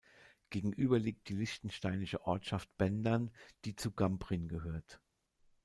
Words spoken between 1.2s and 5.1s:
die liechtensteinische Ortschaft Bendern, die zu Gamprin gehört.